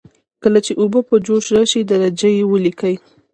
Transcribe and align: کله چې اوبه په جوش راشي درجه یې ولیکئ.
کله 0.43 0.59
چې 0.65 0.71
اوبه 0.81 0.99
په 1.09 1.15
جوش 1.25 1.45
راشي 1.55 1.81
درجه 1.91 2.29
یې 2.37 2.43
ولیکئ. 2.51 2.95